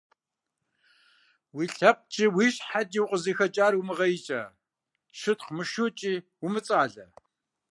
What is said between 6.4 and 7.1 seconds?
умыцӀалэ.